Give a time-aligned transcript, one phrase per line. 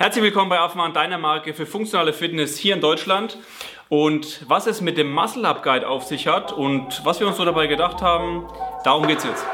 [0.00, 3.36] Herzlich willkommen bei Afman, deiner Marke für funktionale Fitness hier in Deutschland.
[3.88, 7.36] Und was es mit dem Muscle Up Guide auf sich hat und was wir uns
[7.36, 8.46] so dabei gedacht haben,
[8.84, 9.44] darum geht's jetzt.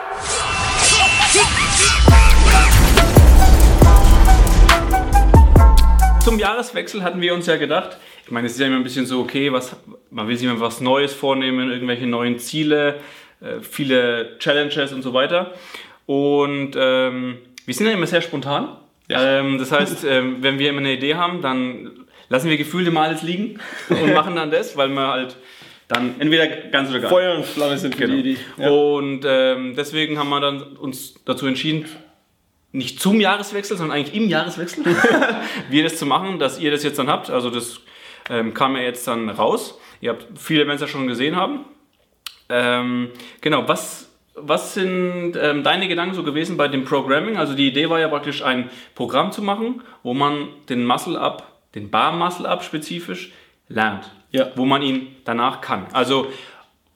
[6.23, 9.07] Zum Jahreswechsel hatten wir uns ja gedacht, ich meine, es ist ja immer ein bisschen
[9.07, 9.75] so, okay, was,
[10.11, 13.01] man will sich immer was Neues vornehmen, irgendwelche neuen Ziele,
[13.41, 15.55] äh, viele Challenges und so weiter.
[16.05, 18.77] Und ähm, wir sind ja immer sehr spontan.
[19.09, 19.41] Ja.
[19.41, 23.03] Ähm, das heißt, ähm, wenn wir immer eine Idee haben, dann lassen wir gefühlt immer
[23.03, 23.59] alles liegen
[23.89, 25.37] und machen dann das, weil wir halt
[25.89, 27.11] dann entweder ganz oder gar nicht.
[27.11, 28.15] Feuer und Flamme sind genau.
[28.15, 28.37] die Idee.
[28.57, 28.71] Ja.
[28.71, 31.87] Und ähm, deswegen haben wir dann uns dazu entschieden,
[32.73, 34.85] nicht zum Jahreswechsel, sondern eigentlich im Jahreswechsel,
[35.71, 37.31] wir das zu machen, dass ihr das jetzt dann habt.
[37.31, 37.81] Also das
[38.31, 39.79] ähm, kam ja jetzt dann raus.
[40.01, 41.67] Ihr habt viele ja schon gesehen haben.
[42.49, 47.37] Ähm, genau, was was sind ähm, deine Gedanken so gewesen bei dem Programming?
[47.37, 51.61] Also die Idee war ja praktisch ein Programm zu machen, wo man den Muscle Up,
[51.75, 53.33] den Bar Muscle Up spezifisch
[53.69, 54.11] lernt.
[54.31, 54.51] Ja.
[54.57, 55.87] Wo man ihn danach kann.
[55.93, 56.27] Also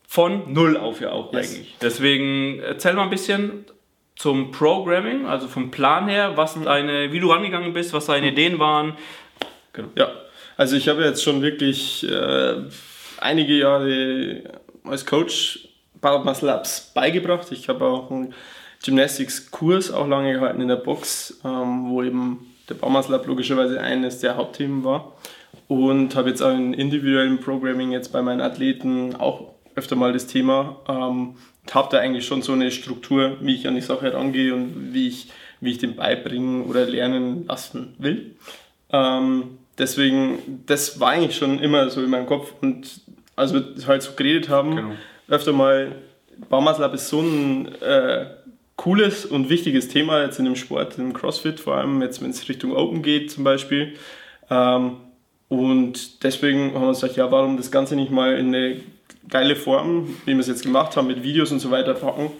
[0.07, 1.53] von null auf ja auch yes.
[1.53, 1.77] eigentlich.
[1.81, 3.67] Deswegen erzähl mal ein bisschen
[4.17, 6.65] zum Programming, also vom Plan her, was mhm.
[6.65, 8.97] deine, wie du rangegangen bist, was deine Ideen waren.
[9.73, 9.89] Genau.
[9.95, 10.11] Ja,
[10.57, 12.57] also ich habe jetzt schon wirklich äh,
[13.21, 14.43] einige Jahre
[14.83, 15.68] als Coach
[16.01, 17.51] Power Muscle Ups beigebracht.
[17.53, 18.35] Ich habe auch einen
[18.85, 23.81] Gymnastics-Kurs auch lange gehalten in der Box, ähm, wo eben der Power Muscle Up logischerweise
[23.81, 25.13] eines der Hauptthemen war.
[25.67, 30.27] Und habe jetzt auch in individuellem Programming jetzt bei meinen Athleten auch öfter mal das
[30.27, 30.77] Thema.
[30.89, 31.37] Ähm,
[31.73, 35.09] habe da eigentlich schon so eine Struktur, wie ich an die Sache rangehe und wie
[35.09, 38.37] ich, wie ich den beibringen oder lernen lassen will.
[38.91, 42.55] Ähm, deswegen, das war eigentlich schon immer so in meinem Kopf.
[42.63, 43.03] Und
[43.37, 44.95] als wir halt so geredet haben, genau
[45.29, 45.93] öfter mal,
[46.49, 48.27] Baumaßlab ist so ein äh,
[48.77, 52.49] cooles und wichtiges Thema jetzt in dem Sport, im CrossFit, vor allem jetzt, wenn es
[52.49, 53.95] Richtung Open geht zum Beispiel.
[54.51, 54.99] Ähm,
[55.49, 58.81] und deswegen haben wir uns gedacht, ja, warum das Ganze nicht mal in eine
[59.29, 62.31] geile Form, wie wir es jetzt gemacht haben, mit Videos und so weiter packen,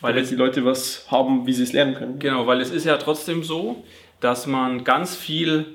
[0.00, 2.18] weil damit die Leute was haben, wie sie es lernen können.
[2.18, 3.84] Genau, weil es ist ja trotzdem so,
[4.20, 5.66] dass man ganz viel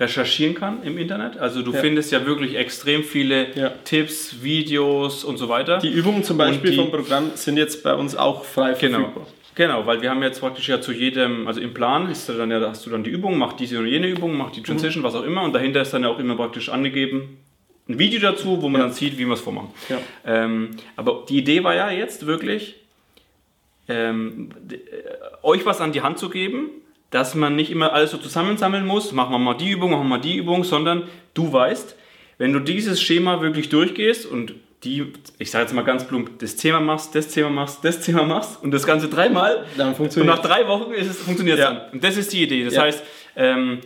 [0.00, 1.38] recherchieren kann im Internet.
[1.38, 1.80] Also du ja.
[1.80, 3.68] findest ja wirklich extrem viele ja.
[3.84, 5.78] Tipps, Videos und so weiter.
[5.78, 8.98] Die Übungen zum Beispiel die, vom Programm sind jetzt bei uns auch frei genau.
[8.98, 9.26] verfügbar.
[9.56, 12.60] Genau, weil wir haben jetzt praktisch ja zu jedem, also im Plan ist dann ja,
[12.60, 15.06] hast du dann die Übung, mach diese und jene Übung, mach die Transition, mhm.
[15.06, 17.36] was auch immer und dahinter ist dann ja auch immer praktisch angegeben
[17.90, 18.86] ein Video dazu, wo man ja.
[18.86, 19.70] dann sieht, wie wir es vormachen.
[19.88, 19.98] Ja.
[20.24, 22.76] Ähm, aber die Idee war ja jetzt wirklich,
[23.88, 24.76] ähm, äh,
[25.42, 26.70] euch was an die Hand zu geben,
[27.10, 30.08] dass man nicht immer alles so zusammensammeln muss, machen wir mal die Übung, machen wir
[30.08, 31.04] mal die Übung, sondern
[31.34, 31.96] du weißt,
[32.38, 34.54] wenn du dieses Schema wirklich durchgehst und
[34.84, 38.22] die, ich sage jetzt mal ganz plump, das Thema machst, das Thema machst, das Thema
[38.22, 41.64] machst und das Ganze dreimal, dann funktioniert Und nach drei Wochen ist es, funktioniert es
[41.64, 41.72] ja.
[41.72, 41.90] dann.
[41.92, 42.64] Und das ist die Idee.
[42.64, 42.82] Das ja.
[42.82, 43.02] heißt,
[43.36, 43.80] ähm,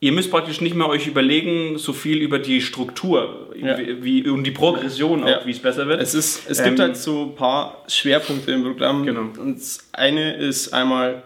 [0.00, 3.78] ihr müsst praktisch nicht mehr euch überlegen, so viel über die Struktur, ja.
[3.78, 6.02] wie, und die Progression auch, wie es besser wird.
[6.02, 9.06] Es, ist, es ähm, gibt halt so ein paar Schwerpunkte im Programm.
[9.06, 9.20] Genau.
[9.38, 11.22] Und das eine ist einmal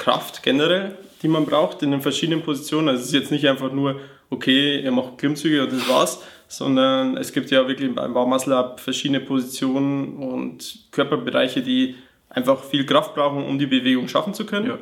[0.00, 2.88] Kraft generell, die man braucht in den verschiedenen Positionen.
[2.88, 4.00] Also es ist jetzt nicht einfach nur,
[4.30, 8.80] okay, ihr macht Klimmzüge und das war's, sondern es gibt ja wirklich beim Baumuscle Up
[8.80, 11.96] verschiedene Positionen und Körperbereiche, die
[12.30, 14.68] einfach viel Kraft brauchen, um die Bewegung schaffen zu können.
[14.68, 14.78] Ja.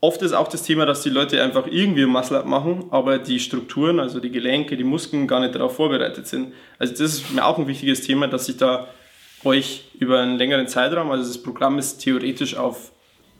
[0.00, 3.38] Oft ist auch das Thema, dass die Leute einfach irgendwie Muscle Up machen, aber die
[3.38, 6.54] Strukturen, also die Gelenke, die Muskeln gar nicht darauf vorbereitet sind.
[6.78, 8.88] Also das ist mir auch ein wichtiges Thema, dass ich da
[9.44, 12.92] euch über einen längeren Zeitraum, also das Programm ist theoretisch auf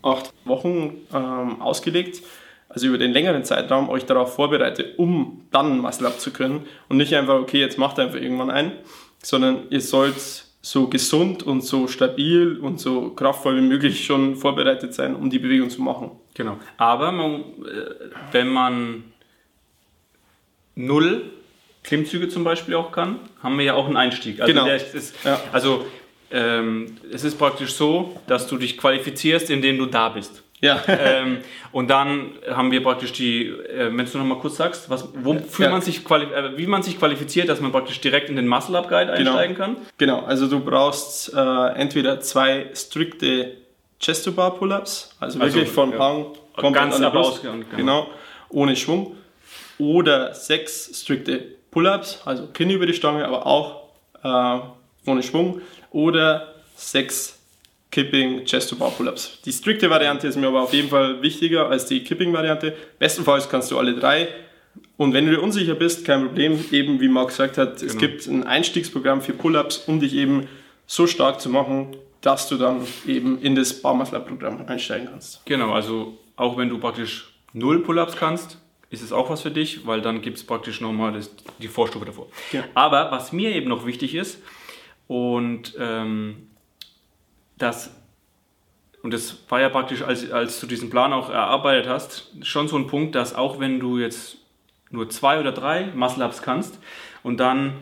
[0.02, 2.22] acht Wochen ähm, ausgelegt,
[2.68, 6.96] also über den längeren Zeitraum, euch darauf vorbereite, um dann Muscle Up zu können und
[6.96, 8.72] nicht einfach, okay, jetzt macht einfach irgendwann ein,
[9.22, 14.94] sondern ihr sollt so gesund und so stabil und so kraftvoll wie möglich schon vorbereitet
[14.94, 16.10] sein, um die Bewegung zu machen.
[16.34, 16.58] Genau.
[16.76, 17.44] Aber man, äh,
[18.32, 19.04] wenn man
[20.74, 21.30] null
[21.84, 24.40] Klimmzüge zum Beispiel auch kann, haben wir ja auch einen Einstieg.
[24.40, 24.66] Also genau.
[24.66, 25.40] Ist, ja.
[25.52, 25.86] Also
[26.30, 30.42] ähm, es ist praktisch so, dass du dich qualifizierst, indem du da bist.
[30.60, 30.80] Ja.
[30.88, 31.38] ähm,
[31.72, 35.66] und dann haben wir praktisch die, äh, wenn du noch mal kurz sagst, was, wofür
[35.66, 35.70] ja.
[35.70, 38.88] man sich äh, wie man sich qualifiziert, dass man praktisch direkt in den Muscle Up
[38.88, 39.32] Guide genau.
[39.32, 39.76] einsteigen kann.
[39.98, 43.52] Genau, also du brauchst äh, entweder zwei strikte
[44.00, 45.98] Chest to Bar Pull-ups, also, also wirklich von ja.
[45.98, 47.64] Hang komplett ganz an der Brust, genau.
[47.76, 48.10] genau,
[48.48, 49.16] ohne Schwung,
[49.78, 53.82] oder sechs strikte Pull-ups, also Kinn über die Stange, aber auch
[54.22, 54.60] äh,
[55.06, 55.60] ohne Schwung
[55.90, 57.38] oder sechs
[57.90, 59.38] Kipping Chest to Bar Pull-ups.
[59.44, 62.76] Die strikte Variante ist mir aber auf jeden Fall wichtiger als die Kipping Variante.
[62.98, 64.28] Bestenfalls kannst du alle drei.
[64.98, 67.92] Und wenn du dir unsicher bist, kein Problem, eben wie Marc gesagt hat, genau.
[67.92, 70.48] es gibt ein Einstiegsprogramm für Pull-ups, um dich eben
[70.86, 75.44] so stark zu machen, dass du dann eben in das Bar Muscle Programm einsteigen kannst.
[75.46, 78.58] Genau, also auch wenn du praktisch null Pull-ups kannst,
[78.90, 82.04] ist es auch was für dich, weil dann gibt es praktisch nochmal das, die Vorstufe
[82.04, 82.28] davor.
[82.52, 82.64] Ja.
[82.74, 84.38] Aber was mir eben noch wichtig ist,
[85.06, 86.48] und ähm,
[87.58, 87.94] das,
[89.02, 92.76] und das war ja praktisch, als, als du diesen Plan auch erarbeitet hast, schon so
[92.76, 94.38] ein Punkt, dass auch wenn du jetzt
[94.90, 96.78] nur zwei oder drei Muscle-Ups kannst
[97.22, 97.74] und dann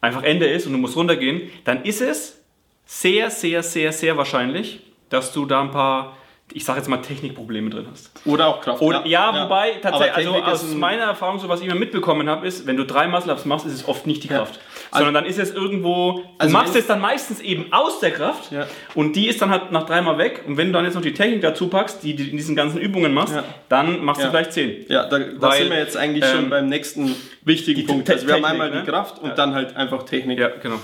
[0.00, 2.44] einfach Ende ist und du musst runtergehen, dann ist es
[2.84, 6.16] sehr, sehr, sehr, sehr wahrscheinlich, dass du da ein paar,
[6.54, 8.10] ich sage jetzt mal, Technikprobleme drin hast.
[8.24, 8.80] Oder auch Kraft.
[8.82, 12.46] Und, ja, wobei tatsächlich, also aus ein- meiner Erfahrung, so was ich immer mitbekommen habe,
[12.46, 14.60] ist, wenn du drei Muscle-Ups machst, ist es oft nicht die Kraft.
[14.90, 18.00] Also- sondern dann ist es irgendwo, du Also machst wenn- es dann meistens eben aus
[18.00, 18.66] der Kraft Ja.
[18.94, 20.44] und die ist dann halt nach dreimal weg.
[20.46, 22.78] Und wenn du dann jetzt noch die Technik dazu packst, die du in diesen ganzen
[22.80, 23.44] Übungen machst, Ja.
[23.68, 24.26] dann machst Ja.
[24.26, 24.84] du gleich zehn.
[24.88, 28.10] Ja, da, da Weil, sind wir jetzt eigentlich ähm, schon beim nächsten wichtigen Punkt.
[28.10, 28.82] Also wir haben Technik, einmal ne?
[28.84, 29.34] die Kraft und Ja.
[29.34, 30.38] dann halt einfach Technik.
[30.38, 30.76] Ja, genau.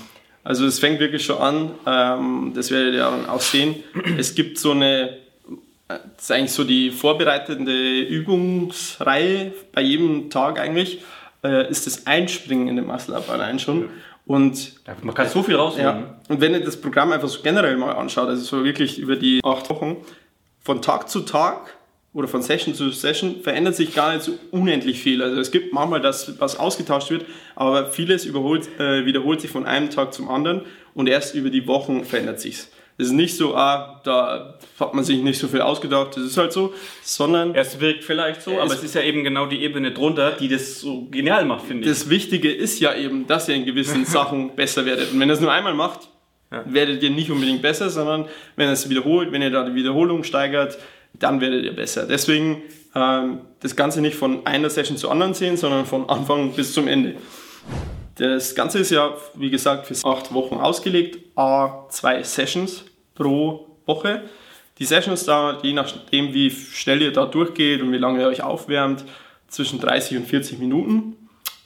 [0.45, 3.83] Also es fängt wirklich schon an, ähm, das werdet ihr auch sehen.
[4.17, 5.19] Es gibt so eine,
[5.89, 11.03] das ist eigentlich so die vorbereitende Übungsreihe bei jedem Tag eigentlich,
[11.43, 13.89] äh, ist das Einspringen in den Muscle-Up allein schon.
[14.27, 15.87] Und Ja, man kann so viel rausholen.
[15.87, 16.21] ja.
[16.29, 19.41] Und wenn ihr das Programm einfach so generell mal anschaut, also so wirklich über die
[19.43, 19.97] acht Wochen,
[20.61, 21.75] von Tag zu Tag
[22.13, 25.23] oder von Session zu Session verändert sich gar nicht so unendlich viel.
[25.23, 27.25] Also es gibt manchmal, dass was ausgetauscht wird,
[27.57, 30.63] aber vieles überholt, äh, wiederholt sich von einem Tag zum anderen
[30.93, 32.71] und erst über die Wochen verändert sich's.
[33.01, 36.37] Es ist nicht so, ah, da hat man sich nicht so viel ausgedacht, das ist
[36.37, 39.63] halt so, sondern Es wirkt vielleicht so, Es- aber es ist ja eben genau die
[39.63, 41.89] Ebene drunter, die das so genial macht, finde ich.
[41.97, 45.13] das Wichtige ist ja eben, dass ihr in gewissen Sachen besser werdet.
[45.13, 46.09] Und wenn ihr es nur einmal macht,
[46.51, 46.65] Ja.
[46.67, 48.25] werdet ihr nicht unbedingt besser, sondern
[48.57, 50.77] wenn ihr es wiederholt, wenn ihr da die Wiederholung steigert,
[51.15, 52.05] dann werdet ihr besser.
[52.07, 52.63] Deswegen
[52.97, 56.89] ähm, das Ganze nicht von einer Session zur anderen sehen, sondern von Anfang bis zum
[56.89, 57.15] Ende.
[58.17, 62.85] Das Ganze ist ja, wie gesagt, für acht Wochen ausgelegt, a zwei Sessions
[63.19, 64.23] pro Woche.
[64.79, 68.43] Die Sessions dauern, je nachdem, wie schnell ihr da durchgeht und wie lange ihr euch
[68.43, 69.05] aufwärmt,
[69.49, 71.17] zwischen 30 und 40 Minuten.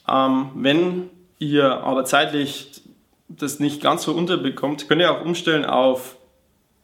[0.09, 2.81] Ähm, wenn ihr aber zeitlich
[3.27, 6.15] das nicht ganz so unterbekommt, könnt ihr auch umstellen auf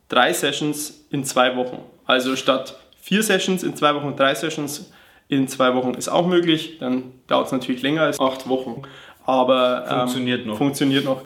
[0.08, 1.80] drei Sessions in zwei Wochen.
[2.06, 4.92] Also statt vier Sessions in zwei Wochen, drei Sessions
[5.30, 6.78] in zwei Wochen ist auch möglich.
[6.80, 8.82] Dann dauert es natürlich länger als acht Wochen.
[9.26, 10.58] Aber ähm, Funktioniert noch.
[10.58, 11.22] Funktioniert noch.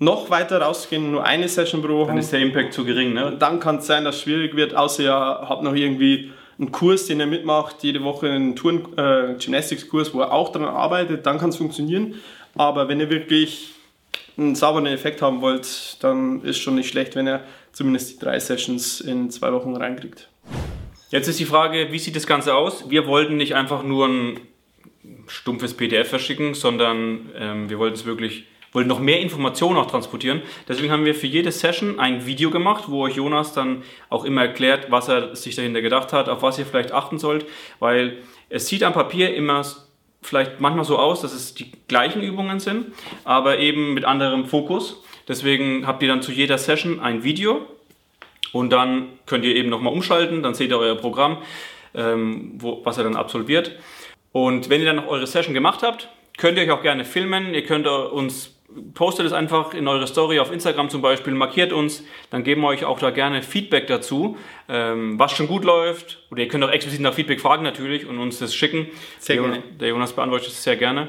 [0.00, 2.08] Noch weiter rausgehen, nur eine Session pro Woche.
[2.08, 3.36] Dann ist der Impact zu gering, ne?
[3.38, 7.06] Dann kann es sein, dass es schwierig wird, außer ihr habt noch irgendwie einen Kurs,
[7.06, 11.38] den ihr mitmacht, jede Woche einen Touren, äh, Gymnastics-Kurs, wo ihr auch daran arbeitet, dann
[11.38, 12.14] kann es funktionieren.
[12.56, 13.72] Aber wenn ihr wirklich
[14.36, 17.42] einen sauberen Effekt haben wollt, dann ist schon nicht schlecht, wenn ihr
[17.72, 20.28] zumindest die drei Sessions in zwei Wochen reinkriegt.
[21.10, 22.90] Jetzt ist die Frage, wie sieht das Ganze aus?
[22.90, 24.40] Wir wollten nicht einfach nur ein
[25.26, 30.42] stumpfes PDF verschicken, sondern ähm, wir wollten es wirklich, wollten noch mehr Informationen auch transportieren.
[30.68, 34.42] Deswegen haben wir für jede Session ein Video gemacht, wo euch Jonas dann auch immer
[34.42, 37.46] erklärt, was er sich dahinter gedacht hat, auf was ihr vielleicht achten sollt,
[37.78, 38.18] weil
[38.48, 39.64] es sieht am Papier immer
[40.22, 42.86] vielleicht manchmal so aus, dass es die gleichen Übungen sind,
[43.24, 45.02] aber eben mit anderem Fokus.
[45.28, 47.66] Deswegen habt ihr dann zu jeder Session ein Video,
[48.52, 51.38] und dann könnt ihr eben nochmal umschalten, dann seht ihr euer Programm,
[51.94, 53.72] ähm, wo, was ihr dann absolviert.
[54.32, 57.54] Und wenn ihr dann noch eure Session gemacht habt, könnt ihr euch auch gerne filmen.
[57.54, 58.57] Ihr könnt uns,
[58.94, 62.68] postet es einfach in eure Story auf Instagram zum Beispiel, markiert uns, dann geben wir
[62.68, 64.36] euch auch da gerne Feedback dazu,
[64.68, 66.18] ähm, was schon gut läuft.
[66.30, 68.88] Oder ihr könnt auch explizit nach Feedback fragen natürlich und uns das schicken.
[69.18, 69.62] Sehr der, gerne.
[69.80, 71.08] Der Jonas beantwortet es sehr gerne.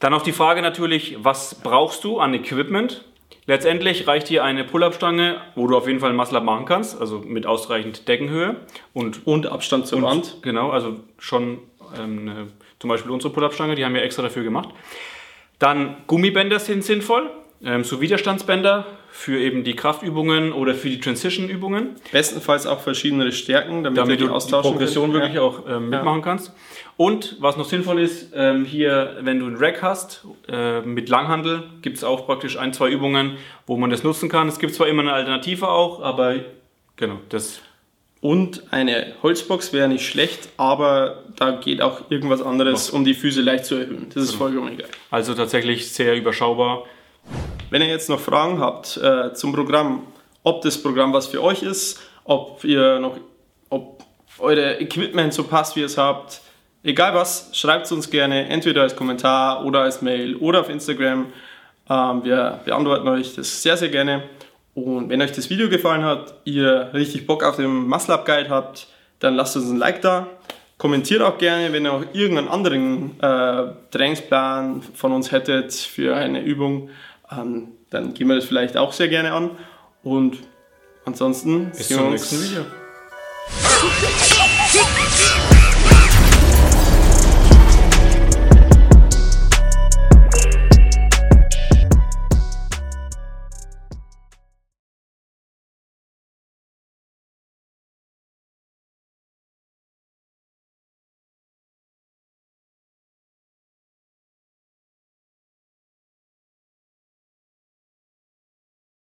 [0.00, 3.04] Dann auch die Frage natürlich, was brauchst du an Equipment?
[3.46, 7.20] Letztendlich reicht hier eine Pull-Up-Stange, wo du auf jeden Fall ein Muscle-Up machen kannst, also
[7.20, 8.56] mit ausreichend Deckenhöhe
[8.92, 10.38] und Und Abstand zur Wand.
[10.42, 11.60] Genau, also schon
[11.96, 14.70] ähm, zum Beispiel unsere Pull-Up-Stange, die haben wir extra dafür gemacht.
[15.58, 17.30] Dann Gummibänder sind sinnvoll,
[17.64, 23.82] ähm, so Widerstandsbänder für eben die Kraftübungen oder für die Transition-Übungen Bestenfalls auch verschiedene Stärken,
[23.82, 26.52] damit, damit du die die Progression wirklich auch ähm, mitmachen kannst.
[26.98, 31.64] Und was noch sinnvoll ist, ähm, hier, wenn du einen Rack hast, äh, mit Langhandel,
[31.80, 34.48] gibt es auch praktisch ein, zwei Übungen, wo man das nutzen kann.
[34.48, 36.36] Es gibt zwar immer eine Alternative auch, aber
[36.96, 37.62] genau, das
[38.26, 43.40] Und eine Holzbox wäre nicht schlecht, aber da geht auch irgendwas anderes, um die Füße
[43.40, 44.08] leicht zu erhöhen.
[44.12, 44.88] Das ist vollkommen egal.
[45.12, 46.86] also tatsächlich sehr überschaubar.
[47.70, 50.08] Wenn ihr jetzt noch Fragen habt äh, zum Programm,
[50.42, 53.16] ob das Programm was für euch ist, ob ihr noch,
[53.70, 54.02] ob
[54.40, 56.40] eure Equipment so passt, wie ihr es habt,
[56.82, 61.26] egal was, schreibt es uns gerne, entweder als Kommentar oder als Mail oder auf Instagram.
[61.88, 64.24] Ähm, wir beantworten euch das sehr, sehr gerne.
[64.76, 68.50] Und wenn euch das Video gefallen hat, ihr richtig Bock auf den Muscle Up Guide
[68.50, 68.88] habt,
[69.20, 70.26] dann lasst uns ein Like da.
[70.76, 76.42] Kommentiert auch gerne, wenn ihr auch irgendeinen anderen äh, Trainingsplan von uns hättet für eine
[76.42, 76.90] Übung,
[77.32, 79.52] ähm, dann gehen wir das vielleicht auch sehr gerne an.
[80.02, 80.36] Und
[81.06, 82.66] ansonsten Bis sehen wir zum uns nächsten Video.